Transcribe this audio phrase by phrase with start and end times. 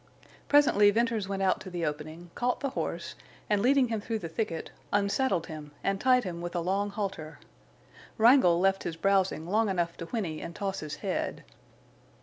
[0.47, 3.13] Presently Venters went out to the opening, caught the horse
[3.47, 7.37] and, leading him through the thicket, unsaddled him and tied him with a long halter.
[8.17, 11.43] Wrangle left his browsing long enough to whinny and toss his head.